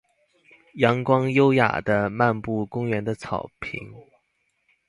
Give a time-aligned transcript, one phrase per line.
[0.77, 3.93] 陽光優雅地漫步公園的草坪